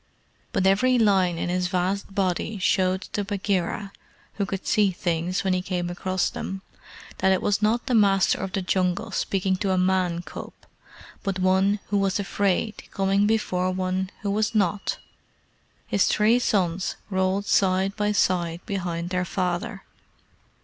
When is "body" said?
2.15-2.57